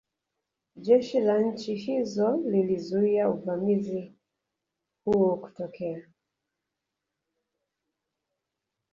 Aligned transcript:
Jeshi 0.75 1.19
la 1.21 1.39
nchi 1.39 1.75
hiyo 1.75 2.37
lilizuia 2.45 3.29
uvamizi 3.29 4.13
huo 5.05 5.37
kutokea 5.37 6.03